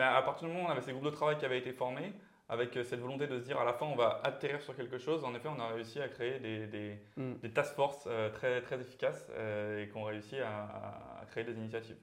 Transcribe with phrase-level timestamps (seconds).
[0.00, 1.72] ben, À partir du moment où on avait ces groupes de travail qui avaient été
[1.72, 2.12] formés,
[2.48, 5.24] avec cette volonté de se dire à la fin on va atterrir sur quelque chose,
[5.24, 7.34] en effet on a réussi à créer des, des, mm.
[7.42, 9.30] des task force très, très efficaces
[9.78, 10.64] et qui ont réussi à,
[11.20, 11.96] à créer des initiatives.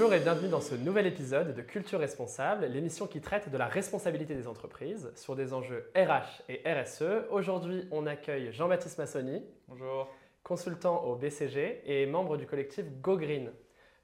[0.00, 3.66] Bonjour et bienvenue dans ce nouvel épisode de Culture Responsable, l'émission qui traite de la
[3.66, 7.28] responsabilité des entreprises sur des enjeux RH et RSE.
[7.30, 9.44] Aujourd'hui, on accueille Jean-Baptiste Massoni.
[9.68, 10.08] Bonjour.
[10.42, 13.52] Consultant au BCG et membre du collectif Go Green.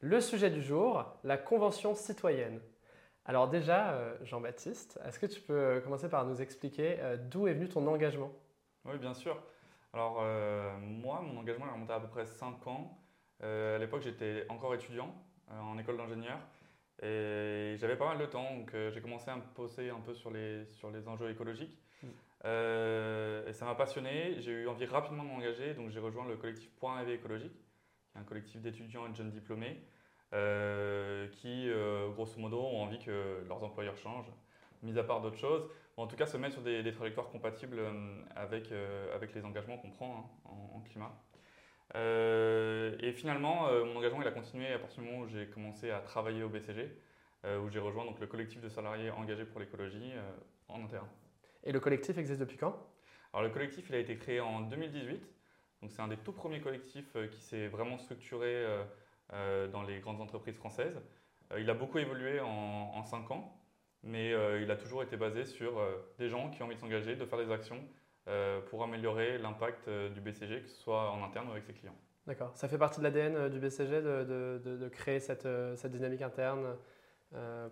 [0.01, 2.61] Le sujet du jour, la convention citoyenne.
[3.25, 7.49] Alors déjà, euh, Jean-Baptiste, est-ce que tu peux euh, commencer par nous expliquer euh, d'où
[7.49, 8.33] est venu ton engagement?
[8.85, 9.43] Oui, bien sûr.
[9.95, 10.23] Alors
[10.79, 12.99] moi, mon engagement est remonté à, à peu près 5 ans.
[13.43, 15.11] à l'époque, j'étais encore étudiant.
[15.53, 16.39] Euh, en école d'ingénieur.
[17.03, 20.15] Et j'avais pas mal de temps, donc euh, j'ai commencé à me poser un peu
[20.15, 21.79] sur les, sur les enjeux écologiques.
[22.03, 22.07] Mm.
[22.47, 24.41] Euh, et ça m'a passionné.
[24.41, 28.19] J'ai eu envie rapidement de m'engager, donc j'ai rejoint le collectif Point AV écologique, qui
[28.19, 29.81] est un collectif d'étudiants et de jeunes diplômés,
[31.33, 31.71] qui,
[32.15, 34.33] grosso modo, ont envie que leurs employeurs changent,
[34.83, 35.69] mis à part d'autres choses.
[35.97, 37.81] en tout cas, se mettre sur des, trajectoires compatibles
[38.35, 38.73] avec,
[39.15, 41.13] avec les engagements qu'on prend hein, en, climat.
[41.95, 45.47] Euh, et finalement, euh, mon engagement il a continué à partir du moment où j'ai
[45.47, 46.91] commencé à travailler au BCG,
[47.45, 50.13] euh, où j'ai rejoint donc, le collectif de salariés engagés pour l'écologie
[50.69, 51.09] en interne.
[51.65, 52.77] Et le collectif existe depuis quand?
[53.33, 55.21] Alors le collectif il a été créé en 2018,
[55.83, 58.65] donc c'est un des tout premiers collectifs qui s'est vraiment structuré
[59.73, 61.01] dans les grandes entreprises françaises.
[61.59, 62.47] il a beaucoup évolué en,
[62.95, 63.61] en 5 ans,
[64.03, 64.31] mais
[64.63, 65.81] il a toujours été basé sur
[66.19, 67.83] des gens qui ont envie de s'engager, de faire des actions
[68.71, 71.95] pour améliorer l'impact euh, du BCG, que ce soit en interne ou avec ses clients.
[72.27, 72.51] D'accord.
[72.57, 76.77] Ça fait partie de l'ADN euh, du BCG de, de, créer cette, cette, dynamique interne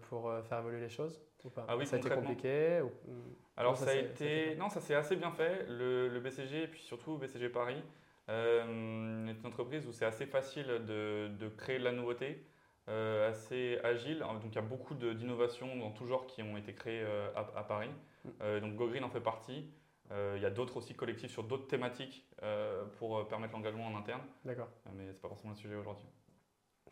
[0.02, 1.64] pour faire évoluer les choses ou pas?
[1.68, 4.54] Ah oui, Ça a été compliqué hmm, Alors ça, a été...
[4.56, 5.66] Non, ça s'est assez bien fait.
[5.68, 7.82] Le, le, BCG, et puis surtout BCG Paris,
[8.28, 12.44] est une entreprise où c'est assez facile de, de, créer de la nouveauté,
[12.86, 14.20] assez agile.
[14.20, 17.04] Donc il y a beaucoup d'innovations dans tout genre qui ont été créées
[17.34, 17.90] à, à, Paris.
[18.24, 18.60] Hmm.
[18.60, 19.68] donc GoGreen en fait partie.
[20.14, 23.86] Euh, il y a d'autres aussi collectifs sur d'autres thématiques euh, pour euh, permettre l'engagement
[23.86, 24.22] en interne.
[24.44, 24.68] D'accord.
[24.94, 26.06] mais ce n'est pas forcément le sujet aujourd'hui.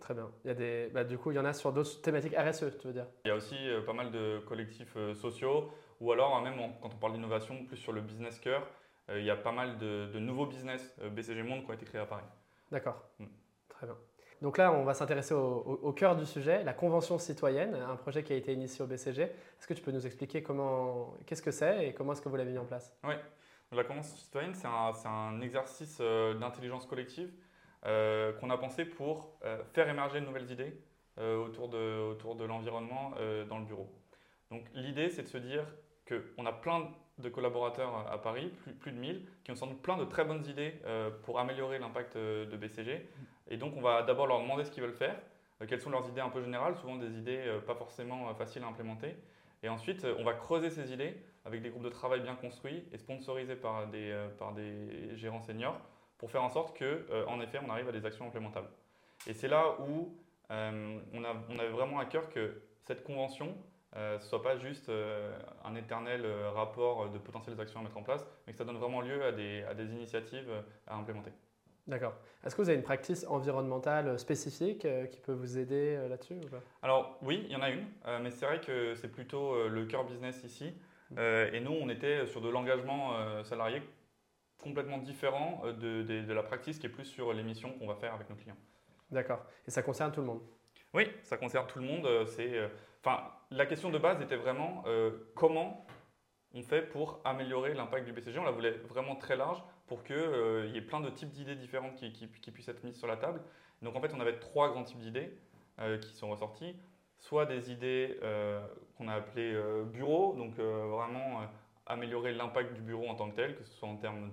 [0.01, 0.29] Très bien.
[0.45, 2.77] Il y a des, bah, du coup, il y en a sur d'autres thématiques RSE,
[2.79, 3.07] tu veux dire?
[3.25, 3.57] Il y a aussi
[3.87, 8.01] pas mal de collectifs sociaux, ou alors même quand on parle d'innovation, plus sur le
[8.01, 8.67] business cœur,
[9.11, 12.07] il y a pas mal de, nouveaux business BCG Monde qui ont été créés à
[12.07, 12.25] Paris.
[12.73, 13.01] D'accord.
[13.21, 13.27] Mm.
[13.69, 13.97] Très bien.
[14.43, 18.33] Donc là, on va s'intéresser au, cœur du sujet, la Convention citoyenne, un projet qui
[18.33, 19.23] a été initié au BCG.
[19.23, 22.35] Est-ce que tu peux nous expliquer comment, qu'est-ce que c'est et comment est-ce que vous
[22.35, 22.93] l'avez mis en place?
[23.05, 23.15] Oui,
[23.71, 27.31] la Convention citoyenne, c'est un, exercice euh, d'intelligence collective
[27.87, 30.77] euh, qu'on a pensé pour euh, faire émerger de nouvelles idées
[31.19, 33.13] autour de, l'environnement
[33.47, 33.93] dans le bureau.
[34.51, 35.63] Donc l'idée, c'est de se dire
[36.09, 39.83] qu'on a plein de collaborateurs à Paris, plus, plus de 1000, qui ont sans doute
[39.83, 40.81] plein de très bonnes idées
[41.25, 43.11] pour améliorer l'impact de BCG.
[43.53, 45.15] Et donc, on va d'abord leur demander ce qu'ils veulent faire,
[45.61, 48.35] euh, quelles sont leurs idées un peu générales, souvent des idées euh, pas forcément euh,
[48.35, 49.15] faciles à implémenter.
[49.63, 51.15] Et ensuite, on va creuser ces idées
[51.45, 54.13] avec des groupes de travail bien construits et sponsorisés par des,
[55.15, 55.79] gérants seniors
[56.19, 58.69] pour faire en sorte qu'en effet, on arrive à des actions implémentables.
[59.29, 60.17] Et c'est là où
[60.51, 61.33] on, a,
[61.71, 63.57] vraiment à cœur que cette convention
[63.95, 64.91] ne soit pas juste
[65.65, 69.01] un éternel rapport de potentielles actions à mettre en place, mais que ça donne vraiment
[69.01, 70.51] lieu à des initiatives
[70.89, 71.31] à implémenter.
[71.87, 72.15] D'accord.
[72.45, 76.37] Est-ce que vous avez une pratique environnementale spécifique euh, qui peut vous aider euh, là-dessus
[76.81, 79.85] Alors oui, il y en a une, euh, mais c'est vrai que c'est plutôt le
[79.87, 80.73] cœur business ici.
[81.11, 81.19] Mm.
[81.53, 83.13] et nous, on était sur de l'engagement
[83.45, 83.83] salarié
[84.63, 88.15] complètement différent de, de, la pratique qui est plus sur les missions qu'on va faire
[88.15, 88.57] avec nos clients.
[89.11, 89.45] D'accord.
[89.67, 90.41] Et ça concerne tout le monde?
[90.95, 92.09] Oui, ça concerne tout le monde.
[92.29, 92.59] C'est,
[93.05, 94.85] enfin, la question de base était vraiment
[95.35, 95.85] comment
[96.55, 98.39] on fait pour améliorer l'impact du BCG.
[98.39, 99.63] On la voulait vraiment très large
[99.93, 103.07] pour qu'il euh, y ait plein de types d'idées différentes qui, puissent être mises sur
[103.07, 103.43] la table.
[103.83, 105.31] Donc en fait, on avait trois grands types d'idées
[105.81, 106.75] euh, qui sont ressorties.
[107.19, 108.67] Soit des idées euh,
[108.97, 109.55] qu'on a appelées
[109.93, 111.43] bureau, donc vraiment
[111.85, 114.33] améliorer l'impact du bureau en tant que tel, que ce soit en termes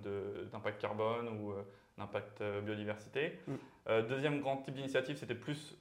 [0.50, 1.52] d'impact carbone ou
[1.98, 3.38] d'impact biodiversité.
[3.46, 4.02] Mm.
[4.08, 5.76] deuxième grand type d'initiative, c'était plus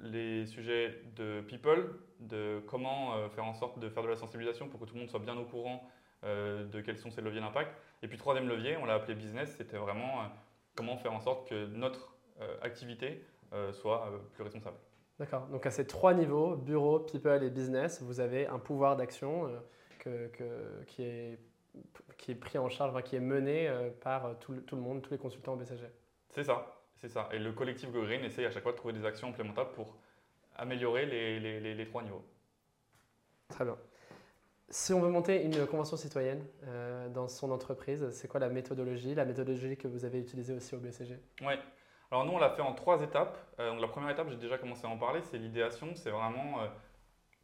[0.00, 4.78] les sujets de people, de comment faire en sorte de faire de la sensibilisation pour
[4.78, 5.86] que tout le monde soit bien au courant
[6.24, 7.72] de quels sont ces leviers d'impact.
[8.02, 10.26] Et puis troisième levier, on l'a appelé business, c'était vraiment euh,
[10.76, 14.76] comment faire en sorte que notre euh, activité euh, soit plus responsable.
[15.18, 15.46] D'accord.
[15.48, 19.50] Donc à ces trois niveaux, bureau, people et business, vous avez un pouvoir d'action
[19.98, 20.30] que,
[20.86, 21.38] qui, est,
[22.16, 23.68] qui est pris en charge, qui est mené
[24.00, 25.86] par tout le, tout le, monde, tous les consultants au BCG.
[26.30, 27.28] C'est ça, c'est ça.
[27.32, 29.96] Et le collectif Go Green essaye à chaque fois de trouver des actions implémentables pour
[30.54, 32.24] améliorer les, les, les, les trois niveaux.
[33.48, 33.76] Très bien.
[34.70, 39.14] Si on veut monter une convention citoyenne euh, dans son entreprise, c'est quoi la méthodologie,
[39.14, 41.54] la méthodologie que vous avez utilisée aussi au BCG Oui.
[42.10, 43.38] Alors nous, on l'a fait en trois étapes.
[43.58, 45.94] Euh, donc la première étape, j'ai déjà commencé à en parler, c'est l'idéation.
[45.94, 46.66] C'est vraiment euh,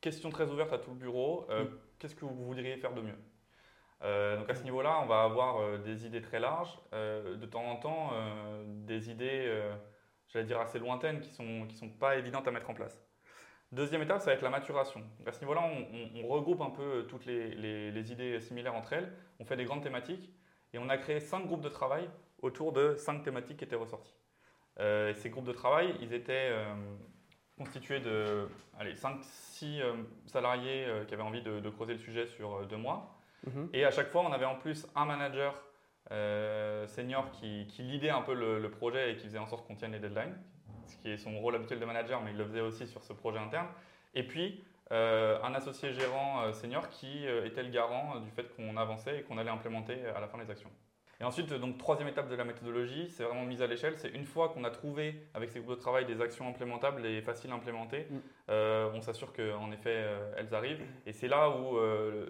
[0.02, 1.46] question très ouverte à tout le bureau.
[1.48, 1.64] Mm.
[1.98, 3.18] Qu'est-ce que vous voudriez faire de mieux?
[4.02, 8.10] Donc à ce niveau-là, on va avoir des idées très larges, de temps en temps
[8.66, 9.50] des idées,
[10.28, 13.02] j'allais dire assez lointaines, qui ne sont, qui sont pas évidentes à mettre en place.
[13.74, 15.02] Deuxième étape, ça va être la maturation.
[15.26, 19.56] à ce niveau-là, on, regroupe un peu toutes les, idées similaires entre elles, on fait
[19.56, 20.30] des grandes thématiques
[20.72, 22.08] et on a créé cinq groupes de travail
[22.40, 24.14] autour de cinq thématiques qui étaient ressorties.
[24.78, 26.72] Euh, ces groupes de travail, ils étaient euh,
[27.58, 28.48] constitués de
[28.80, 29.92] 5-6 euh,
[30.26, 33.18] salariés qui avaient envie de, creuser le sujet sur deux mois.
[33.44, 33.70] Mhm.
[33.72, 35.60] Et à chaque fois, on avait en plus un manager
[36.86, 39.74] senior qui, qui lidait un peu le, le, projet et qui faisait en sorte qu'on
[39.74, 40.36] tienne les deadlines,
[40.94, 43.12] ce qui est son rôle habituel de manager, mais il le faisait aussi sur ce
[43.12, 43.66] projet interne.
[44.14, 48.54] Et puis, euh, un associé gérant euh, senior qui euh, était le garant du fait
[48.54, 50.70] qu'on avançait et qu'on allait implémenter à la fin les actions.
[51.20, 53.94] Et ensuite, donc troisième étape de la méthodologie, c'est vraiment mise à l'échelle.
[53.96, 57.22] C'est une fois qu'on a trouvé avec ces groupes de travail des actions implémentables et
[57.22, 58.52] faciles à implémenter, mm.
[58.94, 60.04] on s'assure qu'en effet
[60.36, 60.82] elles arrivent.
[61.06, 61.78] Et c'est là où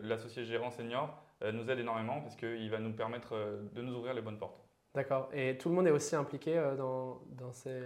[0.03, 1.17] l'associé gérant senior
[1.51, 3.35] nous aide énormément parce qu'il va nous permettre
[3.73, 4.64] de nous ouvrir les bonnes portes.
[4.95, 5.29] D'accord.
[5.33, 7.83] Et tout le monde est aussi impliqué euh, dans, dans, ces,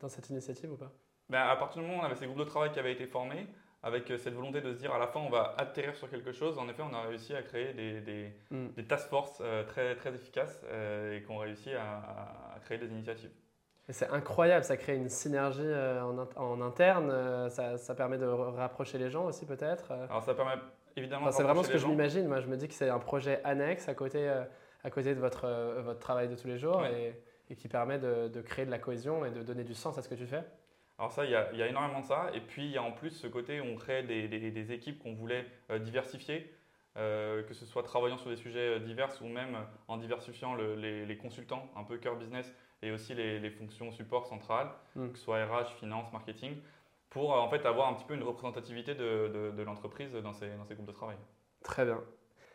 [0.00, 0.92] dans cette initiative ou pas?
[1.28, 3.06] Ben, À partir du moment où on avait ces groupes de travail qui avaient été
[3.06, 3.48] formés,
[3.82, 6.32] avec euh, cette volonté de se dire à la fin on va atterrir sur quelque
[6.32, 8.68] chose, en effet on a réussi à créer des, des, hmm.
[8.76, 10.64] des task force euh, très, très efficaces
[11.12, 13.32] et qu'on réussi à, à, créer des initiatives.
[13.90, 19.10] C'est incroyable, ça crée une synergie en, en interne, ça, ça, permet de rapprocher les
[19.10, 20.54] gens aussi peut-être Alors ça permet
[20.96, 21.30] évidemment...
[21.30, 23.88] c'est vraiment ce que je m'imagine, moi je me dis que c'est un projet annexe
[23.88, 24.26] à côté
[24.84, 27.20] à côté de votre, euh, votre travail de tous les jours et,
[27.56, 30.08] qui permet de, de, créer de la cohésion et de donner du sens à ce
[30.08, 30.44] que tu fais?
[30.98, 32.30] Alors ça, il y, a, il y a énormément de ça.
[32.34, 35.02] Et puis, il y a en plus ce côté où on crée des, des, équipes
[35.02, 36.54] qu'on voulait euh, diversifier,
[36.96, 39.56] euh, que ce soit travaillant sur des sujets divers ou même
[39.88, 42.52] en diversifiant les, les, consultants, un peu cœur business,
[42.82, 45.10] et aussi les, fonctions support centrales, hmm.
[45.10, 46.56] que ce soit RH, finance, marketing,
[47.10, 50.50] pour en fait avoir un petit peu une représentativité de, de, de l'entreprise dans ces,
[50.50, 51.16] dans ces groupes de travail.
[51.62, 52.02] Très bien.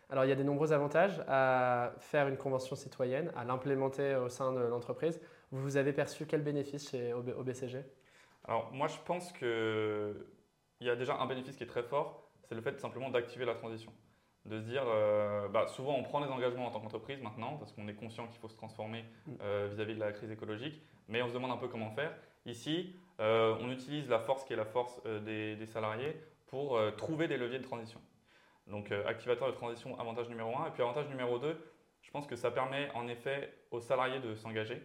[0.09, 4.29] Alors, il y a des nombreux avantages à faire une convention citoyenne, à l'implémenter au
[4.29, 5.21] sein de l'entreprise.
[5.51, 7.13] Vous avez perçu quel bénéfice chez
[7.45, 7.83] BCG
[8.45, 10.15] Alors, moi, je pense qu'il
[10.81, 13.53] y a déjà un bénéfice qui est très fort, c'est le fait simplement d'activer la
[13.53, 13.93] transition.
[14.45, 17.71] De se dire, euh, bah, souvent on prend des engagements en tant qu'entreprise maintenant, parce
[17.71, 19.33] qu'on est conscient qu'il faut se transformer mm.
[19.41, 22.11] euh, vis-à-vis de la crise écologique, mais on se demande un peu comment faire.
[22.45, 27.37] Ici, euh, on utilise la force qui est la force des, salariés pour trouver des
[27.37, 28.01] leviers de transition.
[28.69, 30.67] Donc euh, activateur de transition, avantage numéro 1.
[30.67, 31.57] Et puis avantage numéro 2,
[32.01, 34.81] je pense que ça permet en effet aux salariés de s'engager.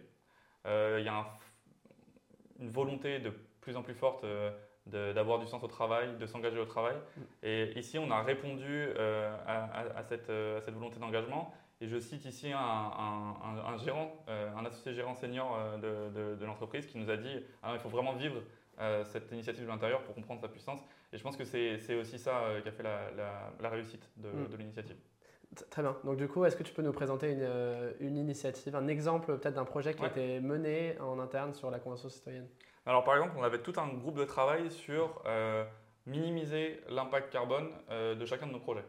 [0.65, 1.25] Euh, il y a
[2.59, 4.51] une volonté de plus en plus forte euh,
[4.87, 6.95] d'avoir du sens au travail, de s'engager au travail.
[6.95, 7.21] Mm.
[7.43, 8.89] Et ici, on a répondu
[9.47, 10.29] à, cette,
[10.71, 11.53] volonté d'engagement.
[11.81, 17.17] Et je cite ici un, gérant, un associé gérant senior de, l'entreprise qui nous a
[17.17, 18.41] dit ah, il faut vraiment vivre
[19.05, 20.81] cette initiative de l'intérieur pour comprendre sa puissance.
[21.15, 24.97] Et je pense que c'est aussi ça euh, qui a fait la, réussite de, l'initiative.
[25.69, 25.95] Très bien.
[26.03, 29.53] Donc du coup, est-ce que tu peux nous présenter une, euh, initiative, un exemple peut-être
[29.53, 32.49] d'un projet qui a été mené en interne sur la Convention citoyenne?
[32.85, 35.63] Alors par exemple, on avait tout un groupe de travail sur euh,
[36.05, 38.83] minimiser l'impact carbone de chacun de nos projets.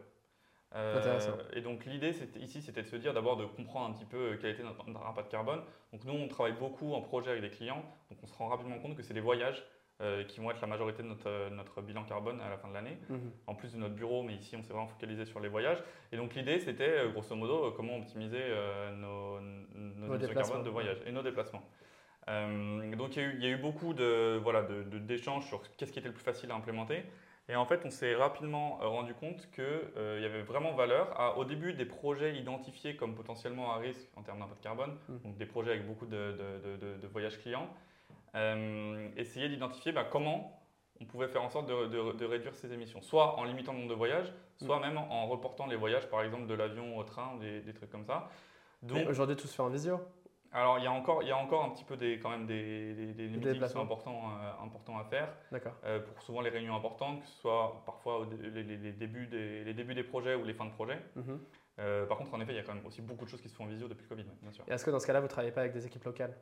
[0.77, 1.37] Intéressant.
[1.53, 4.51] Et donc l'idée ici, c'était de se dire d'abord de comprendre un petit peu quel
[4.51, 5.61] était notre, impact carbone.
[5.91, 8.77] Donc nous, on travaille beaucoup en projet avec des clients, donc on se rend rapidement
[8.79, 9.63] compte que c'est les voyages
[10.01, 12.73] euh, qui vont être la majorité de notre, notre bilan carbone à la fin de
[12.73, 13.31] l'année, mhm.
[13.47, 15.79] en plus de notre bureau, mais ici on s'est vraiment focalisé sur les voyages.
[16.11, 18.43] Et donc l'idée c'était euh, grosso modo euh, comment optimiser
[18.97, 21.63] nos, nos, émissions carbone de voyage et nos déplacements.
[22.27, 24.61] donc il y, a eu, il y, a eu, beaucoup de, voilà,
[25.01, 27.03] d'échanges de, sur qu'est-ce qui était le plus facile à implémenter.
[27.49, 29.63] Et en fait, on s'est rapidement rendu compte qu'il
[29.95, 34.09] il y avait vraiment valeur à, au début, des projets identifiés comme potentiellement à risque
[34.17, 35.19] en termes d'impact carbone, mhm.
[35.19, 36.35] donc des projets avec beaucoup de,
[37.01, 37.69] de voyages clients,
[38.35, 40.61] euh, essayer d'identifier bah, comment
[40.99, 43.95] on pouvait faire en sorte de, réduire ces émissions, soit en limitant le nombre de
[43.95, 44.81] voyages, soit mm.
[44.81, 48.05] même en reportant les voyages, par exemple de l'avion au train, des, des trucs comme
[48.05, 48.29] ça.
[49.07, 49.99] Aujourd'hui, tout se fait en visio
[50.51, 52.45] alors, il y, a encore, il y a encore un petit peu des, quand même
[52.45, 55.29] des, des, des meetings qui sont importants, euh, importants à faire.
[55.83, 59.73] Euh, pour souvent les réunions importantes, que ce soit parfois les, les, débuts des, les
[59.73, 60.99] débuts des projets ou les fins de projet.
[61.17, 62.07] Mm-hmm.
[62.07, 63.55] par contre, en effet, il y a quand même aussi beaucoup de choses qui se
[63.55, 64.63] font en visio depuis le Covid, bien sûr.
[64.67, 66.35] Et est-ce que dans ce cas-là, vous ne travaillez pas avec des équipes locales?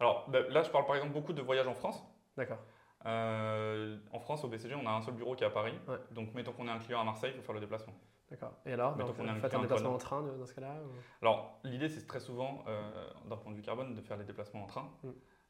[0.00, 2.02] Alors bah, là, je parle par exemple beaucoup de voyages en France.
[2.36, 2.58] D'accord.
[3.06, 5.74] Euh, en France, au BCG, on a un seul bureau qui est à Paris.
[6.12, 7.94] Donc, mettons qu'on ait un client à Marseille, il faut faire le déplacement.
[8.30, 8.52] D'accord.
[8.64, 10.74] Et alors, donc, vous faites un déplacement en train dans ce cas-là
[11.20, 14.62] Alors, l'idée, c'est très souvent, euh, d'un point de vue carbone, de faire les déplacements
[14.62, 14.90] en train.
[15.02, 15.08] Mm.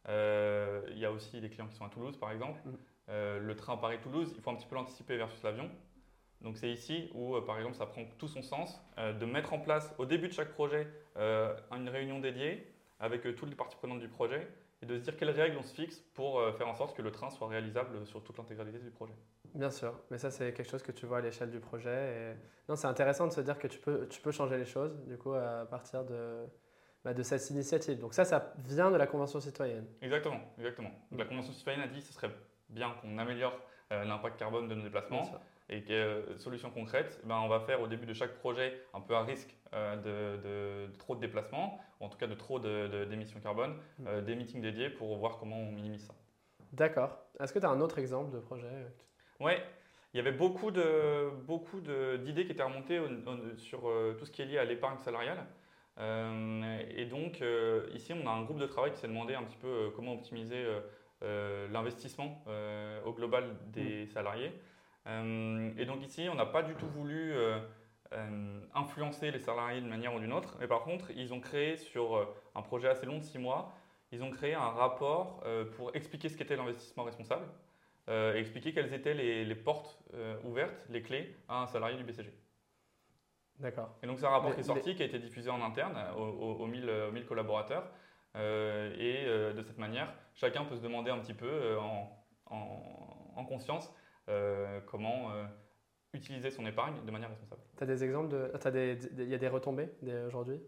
[0.09, 2.61] Euh, il y a aussi des clients qui sont à Toulouse, par exemple.
[2.64, 3.38] Mm.
[3.38, 5.71] le train Paris-Toulouse, il faut un petit peu l'anticiper versus l'avion.
[6.40, 9.94] Donc c'est ici où, par exemple, ça prend tout son sens de mettre en place
[9.99, 12.66] au début de chaque projet une réunion dédiée
[12.99, 14.49] avec toutes les parties prenantes du projet
[14.82, 17.10] et de se dire quelles règles on se fixe pour faire en sorte que le
[17.10, 19.14] train soit réalisable sur toute l'intégralité du projet.
[19.54, 21.90] Bien sûr, mais ça c'est quelque chose que tu vois à l'échelle du projet.
[21.90, 22.34] Et...
[22.68, 25.16] Non, c'est intéressant de se dire que tu peux, tu peux changer les choses du
[25.18, 26.46] coup à partir de,
[27.04, 27.98] bah, de cette initiative.
[27.98, 29.86] Donc ça, ça vient de la Convention citoyenne.
[30.00, 30.90] Exactement, exactement.
[31.10, 32.30] la Convention citoyenne a dit que ce serait
[32.68, 33.58] bien qu'on améliore
[33.92, 35.30] euh, l'impact carbone de nos déplacements.
[35.69, 39.00] Et que euh, solution concrète, ben, on va faire au début de chaque projet, un
[39.00, 43.40] peu à risque euh, de, trop de déplacements, ou en tout cas de trop d'émissions
[43.40, 44.21] carbone, mm.
[44.23, 46.14] des meetings dédiés pour voir comment on minimise ça.
[46.73, 47.19] D'accord.
[47.40, 48.69] Est-ce que tu as un autre exemple de projet
[49.40, 49.52] Oui,
[50.14, 53.00] il y avait beaucoup d'idées beaucoup qui étaient remontées
[53.57, 53.81] sur
[54.19, 55.47] tout ce qui est lié à l'épargne salariale.
[55.99, 59.42] Euh, et donc, euh, ici, on a un groupe de travail qui s'est demandé un
[59.42, 60.64] petit peu euh, comment optimiser
[61.71, 62.45] l'investissement
[63.07, 64.09] au global des mm.
[64.09, 64.52] salariés.
[65.06, 67.35] Et donc ici, on n'a pas du tout voulu
[68.75, 72.28] influencer les salariés d'une manière ou d'une autre, mais par contre, ils ont créé sur
[72.54, 73.75] un projet assez long de six mois,
[74.12, 75.42] ils ont créé un rapport
[75.76, 77.47] pour expliquer ce qu'était l'investissement responsable,
[78.09, 79.99] et expliquer quelles étaient les, les portes
[80.44, 82.32] ouvertes, les clés à un salarié du BCG.
[83.62, 83.94] D'accord.
[84.02, 86.66] Et donc c'est un rapport qui est sorti, qui a été diffusé en interne aux,
[86.66, 87.85] 1000, collaborateurs.
[88.35, 93.44] Euh, et euh, de cette manière, chacun peut se demander un petit peu euh, en,
[93.44, 93.92] conscience
[94.87, 95.31] comment
[96.14, 97.62] utiliser son épargne de manière responsable.
[97.76, 98.52] Tu as des exemples de.
[99.19, 99.88] Il y a des retombées
[100.26, 100.61] aujourd'hui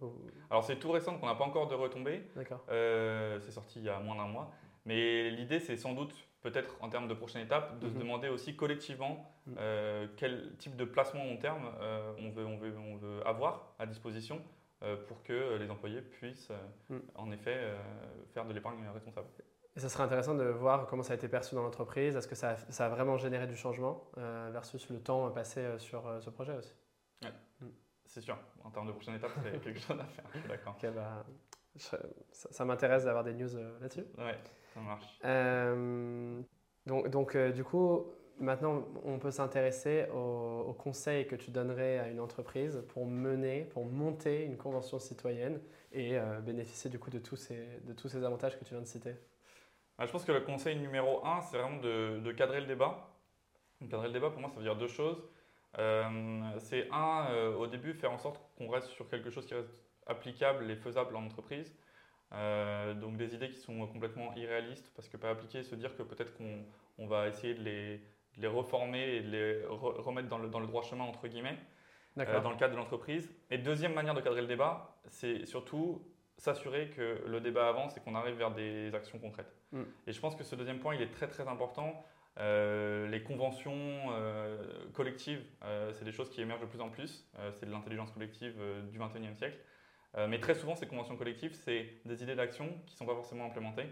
[0.50, 2.22] Alors c'est tout récent, donc on n'a pas encore de retombées.
[2.36, 2.64] D'accord.
[2.68, 4.50] c'est sorti il y a moins d'un mois.
[4.86, 8.00] Mais l'idée, c'est sans doute peut-être en termes de prochaine étape, de se mhm.
[8.00, 12.74] demander aussi collectivement euh, quel type de placement long terme euh, on, veut, on, veut,
[12.78, 14.40] on, veut, avoir à disposition euh,
[15.08, 16.52] pour que les employés puissent
[16.88, 17.02] mhm.
[17.14, 17.74] en effet
[18.32, 19.26] faire de l'épargne responsable.
[19.76, 22.14] Et ça serait intéressant de voir comment ça a été perçu dans l'entreprise.
[22.16, 24.08] Est-ce que ça a, ça a, vraiment généré du changement
[24.52, 26.74] versus le temps passé sur ce projet aussi?
[28.06, 28.38] C'est sûr.
[28.62, 30.24] En termes de prochaine étape, c'est quelque chose à faire.
[30.48, 30.76] D'accord.
[30.94, 31.24] Bah,
[31.76, 31.98] ça,
[32.30, 33.48] ça m'intéresse d'avoir des news
[33.80, 34.04] là-dessus.
[34.18, 34.38] Ouais.
[34.74, 35.18] Ça marche.
[35.24, 36.42] Euh,
[36.86, 42.08] donc, donc euh, du coup, maintenant, on peut s'intéresser aux, conseils que tu donnerais à
[42.08, 45.60] une entreprise pour mener, pour monter une convention citoyenne
[45.92, 49.14] et euh, bénéficier du coup de tous, ces, avantages que tu viens de citer.
[49.98, 53.08] Bah, je pense que le conseil numéro un, c'est vraiment de, cadrer le débat.
[53.88, 55.22] Cadrer le débat, pour moi, ça veut dire deux choses.
[56.58, 59.70] c'est un, au début, faire en sorte qu'on reste sur quelque chose qui reste
[60.06, 61.74] applicable et faisable en entreprise.
[62.32, 66.02] Euh, donc des idées qui sont complètement irréalistes parce que pas appliquer, se dire que
[66.02, 66.64] peut-être qu'on
[66.98, 68.00] on va essayer de les,
[68.38, 71.56] les, reformer et de les remettre dans le, dans le, droit chemin entre guillemets
[72.18, 73.30] euh, dans le cadre de l'entreprise.
[73.50, 76.02] Et deuxième manière de cadrer le débat, c'est surtout
[76.36, 79.54] s'assurer que le débat avance et qu'on arrive vers des actions concrètes.
[79.72, 79.82] Mm.
[80.06, 82.04] Et je pense que ce deuxième point, il est très très important.
[82.38, 84.08] Euh, les conventions
[84.92, 85.44] collectives,
[85.92, 87.28] c'est des choses qui émergent de plus en plus.
[87.52, 88.54] c'est de l'intelligence collective
[88.90, 89.58] du 21e siècle.
[90.16, 93.14] Euh, mais très souvent, ces conventions collectives, c'est des idées d'action qui ne sont pas
[93.14, 93.88] forcément implémentées.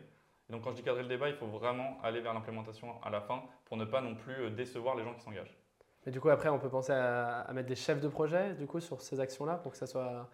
[0.52, 3.22] Donc quand je dis cadrer le débat, il faut vraiment aller vers l'implémentation à la
[3.22, 5.56] fin pour ne pas non plus euh, décevoir les gens qui s'engagent.
[6.04, 8.78] Mais du coup, après, on peut penser à, mettre des chefs de projet du coup,
[8.78, 10.28] sur ces actions-là pour que ça soit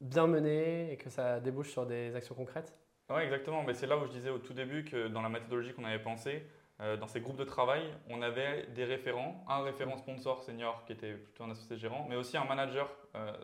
[0.00, 2.74] bien mené et que ça débouche sur des actions concrètes?
[3.10, 3.62] Oui, exactement.
[3.62, 6.02] Mais c'est là où je disais au tout début que dans la méthodologie qu'on avait
[6.02, 6.44] pensée,
[6.80, 10.94] euh, dans ces groupes de travail, on avait des référents, un référent sponsor senior qui
[10.94, 12.90] était plutôt un associé gérant, mais aussi un manager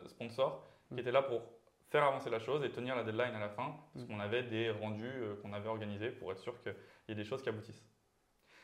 [0.07, 0.99] sponsor qui mmh.
[0.99, 1.41] était là pour
[1.89, 4.07] faire avancer la chose et tenir la deadline à la fin, parce mm.
[4.07, 6.73] qu'on avait des rendus euh, qu'on avait organisés pour être sûr qu'il
[7.07, 7.83] y ait des choses qui aboutissent.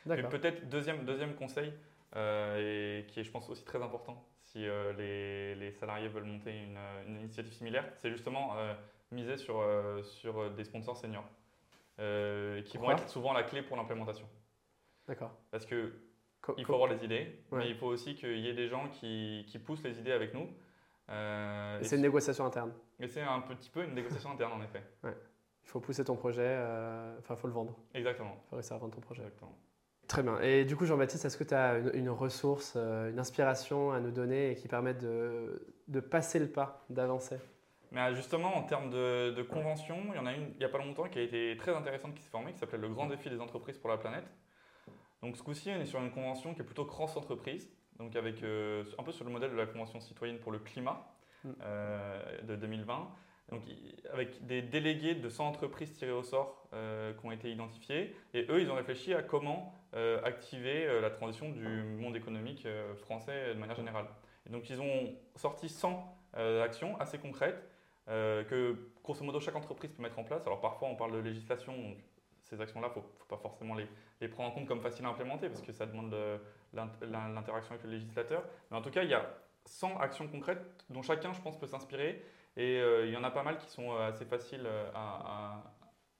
[0.06, 1.72] Peut-être deuxième, deuxième conseil,
[2.16, 6.24] euh, et qui est je pense aussi très important si euh, les, les, salariés veulent
[6.24, 6.78] monter une,
[7.08, 8.54] une initiative similaire, c'est justement
[9.10, 9.64] miser sur,
[10.02, 11.24] sur des sponsors seniors,
[11.96, 14.28] qui vont être souvent la clé pour l'implémentation.
[15.08, 15.32] D'accord.
[15.50, 15.94] Parce que
[16.58, 19.44] il faut avoir les idées, mais il faut aussi qu'il y ait des gens qui,
[19.48, 20.48] qui poussent les idées avec nous.
[21.08, 22.72] C'est une négociation interne.
[22.98, 24.82] Mais c'est un petit peu une négociation interne en effet.
[25.02, 25.16] Ouais.
[25.64, 27.74] Il faut pousser ton projet, euh, enfin il faut le vendre.
[27.94, 28.36] Exactement.
[28.44, 29.22] Il faut réussir à vendre ton projet.
[29.22, 29.56] Exactement.
[30.06, 30.38] Très bien.
[30.40, 34.10] Et du coup, Jean-Baptiste, est-ce que tu as une, ressource, euh, une inspiration à nous
[34.10, 37.38] donner et qui permette de, de passer le pas, d'avancer?
[37.90, 40.64] Mais euh, justement, en termes de, de, convention, il y en a une il n'y
[40.64, 43.06] a pas longtemps qui a été très intéressante qui s'est formée, qui s'appelle le Grand
[43.06, 44.26] défi des entreprises pour la planète.
[45.22, 49.02] Donc ce coup-ci, on est sur une convention qui est plutôt cross-entreprise, donc avec un
[49.02, 51.06] peu sur le modèle de la convention citoyenne pour le climat.
[51.62, 53.10] Euh, de 2020.
[53.50, 53.62] Donc,
[54.10, 58.16] avec des délégués de 100 entreprises tirées au sort euh, qui ont été identifiés.
[58.32, 63.54] Et eux, ils ont réfléchi à comment euh, activer la transition du monde économique français
[63.54, 64.06] de manière générale.
[64.46, 66.16] Et donc, ils ont sorti 100
[66.62, 67.62] actions assez concrètes
[68.06, 70.46] que, grosso modo, chaque entreprise peut mettre en place.
[70.46, 71.98] Alors, parfois, on parle de législation, donc
[72.44, 73.86] ces actions-là, il ne faut pas forcément les,
[74.20, 76.14] les, prendre en compte comme faciles à implémenter parce que ça demande
[76.72, 78.44] l'interaction avec le législateur.
[78.70, 79.28] Mais en tout cas, il y a
[79.66, 82.22] 100 actions concrètes dont chacun, je pense, peut s'inspirer.
[82.56, 85.62] Et il y en a pas mal qui sont assez faciles à,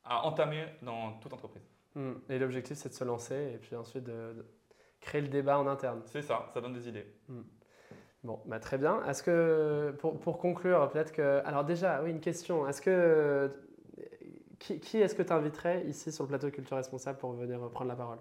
[0.04, 1.68] à, entamer dans toute entreprise.
[1.94, 2.14] Hmm.
[2.28, 4.44] Et l'objectif, c'est de se lancer et puis ensuite de,
[5.04, 6.02] créer le débat en interne.
[6.06, 7.06] C'est ça, ça donne des idées.
[7.28, 7.42] Hmm.
[8.24, 9.04] Bon, bah, très bien.
[9.04, 11.42] Est-ce que, pour, pour conclure, peut-être que.
[11.44, 12.66] Alors, déjà, oui, une question.
[12.66, 13.52] Est-ce que.
[14.58, 17.96] Qui, est-ce que tu inviterais ici sur le plateau Culture Responsable pour venir prendre la
[17.96, 18.18] parole?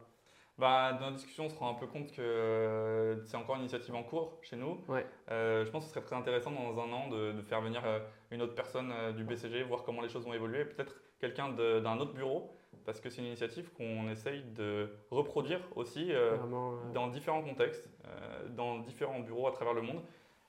[0.59, 3.61] Bah, dans la discussion, on se rend un peu compte que euh, c'est encore une
[3.61, 4.83] initiative en cours chez nous.
[4.87, 5.05] Ouais.
[5.31, 7.99] Euh, je pense que ce serait très intéressant dans un an de, faire venir euh,
[8.29, 12.13] une autre personne du BCG, voir comment les choses vont évoluer, peut-être quelqu'un d'un autre
[12.13, 16.11] bureau, parce que c'est une initiative qu'on essaye de reproduire aussi
[16.93, 17.87] dans différents contextes,
[18.49, 20.01] dans différents bureaux à travers le monde.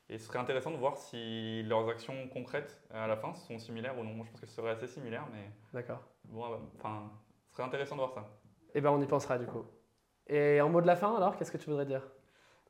[0.08, 3.98] Et ce serait intéressant de voir si leurs actions concrètes à la fin sont similaires
[3.98, 4.12] ou non.
[4.12, 5.50] Moi, je pense que ce serait assez similaire, mais.
[5.72, 6.02] D'accord.
[6.24, 7.10] Bon, enfin,
[7.48, 8.28] ce serait intéressant de voir ça.
[8.74, 9.64] Eh bien, on y pensera du coup.
[10.26, 12.02] Et en mot de la fin, alors, qu'est-ce que tu voudrais dire?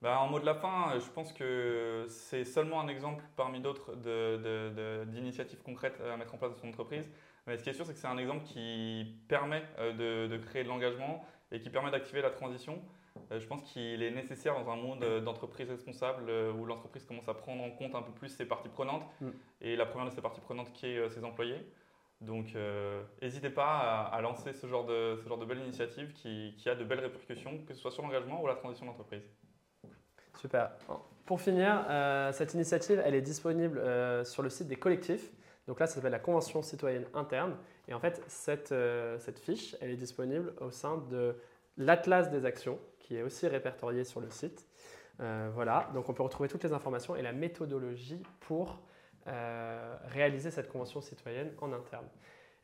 [0.01, 3.95] Bah, En mot de la fin, je pense que c'est seulement un exemple parmi d'autres
[5.07, 7.09] d'initiatives concrètes à mettre en place dans son entreprise.
[7.47, 10.65] Mais ce qui est sûr, c'est que c'est un exemple qui permet euh, de, créer
[10.65, 11.25] de l'engagement
[11.55, 12.83] et qui permet d'activer la transition.
[13.31, 17.29] Euh, je pense qu'il est nécessaire dans un monde d'entreprise responsable euh, où l'entreprise commence
[17.29, 19.05] à prendre en compte un peu plus ses parties prenantes.
[19.21, 19.29] Mm.
[19.61, 21.65] Et la première de ces parties prenantes qui est ses employés.
[22.21, 22.55] Donc,
[23.21, 26.75] n'hésitez pas à, lancer ce genre de, ce genre de belle initiative qui, qui, a
[26.75, 29.23] de belles répercussions, que ce soit sur l'engagement ou la transition d'entreprise.
[30.41, 30.71] Super.
[31.27, 31.85] Pour finir,
[32.33, 33.79] cette initiative, elle est disponible
[34.25, 35.33] sur le site des collectifs.
[35.67, 37.57] Donc là, ça s'appelle la Convention citoyenne interne.
[37.89, 41.37] Et en fait, cette, euh, cette fiche, elle est disponible au sein de
[41.77, 44.67] l'Atlas des actions, qui est aussi répertorié sur le site.
[45.21, 48.81] Euh, voilà, donc on peut retrouver toutes les informations et la méthodologie pour
[49.27, 52.07] euh, réaliser cette convention citoyenne en interne.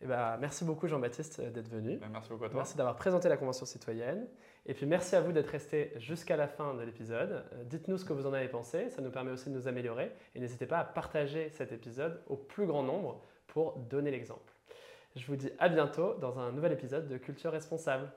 [0.02, 1.99] Eh ben, merci beaucoup Jean-Baptiste d'être venu.
[1.99, 2.57] Ben, merci beaucoup à toi.
[2.61, 4.26] Merci d'avoir présenté la convention citoyenne.
[4.66, 7.45] Et puis merci à vous d'être resté jusqu'à la fin de l'épisode.
[7.52, 10.12] Euh, dites-nous ce que vous en avez pensé, ça nous permet aussi de nous améliorer.
[10.35, 14.52] Et n'hésitez pas à partager cet épisode au plus grand nombre pour donner l'exemple.
[15.16, 18.10] Je vous dis à bientôt dans un nouvel épisode de Culture Responsable.